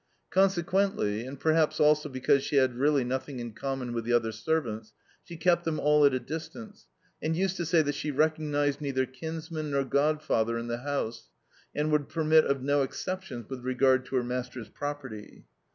Consequently 0.31 1.23
(and 1.27 1.39
perhaps, 1.39 1.79
also, 1.79 2.09
because 2.09 2.43
she 2.43 2.55
had 2.55 2.71
nothing 2.75 3.35
really 3.35 3.39
in 3.41 3.51
common 3.53 3.93
with 3.93 4.03
the 4.03 4.13
other 4.13 4.31
servants) 4.31 4.93
she 5.23 5.37
kept 5.37 5.63
them 5.63 5.79
all 5.79 6.03
at 6.05 6.11
a 6.15 6.19
distance, 6.19 6.87
and 7.21 7.35
used 7.35 7.55
to 7.57 7.67
say 7.67 7.83
that 7.83 7.93
she 7.93 8.09
"recognised 8.09 8.81
neither 8.81 9.05
kinsman 9.05 9.69
nor 9.69 9.85
godfather 9.85 10.57
in 10.57 10.65
the 10.65 10.79
house, 10.79 11.29
and 11.75 11.91
would 11.91 12.09
permit 12.09 12.45
of 12.45 12.63
no 12.63 12.81
exceptions 12.81 13.47
with 13.47 13.59
regard 13.61 14.03
to 14.05 14.15
her 14.15 14.23
master's 14.23 14.69
property." 14.69 15.45